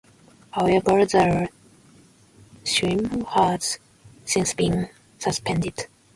[0.49, 1.47] However, the
[2.63, 3.77] scheme has
[4.25, 4.89] since been
[5.19, 5.85] suspended.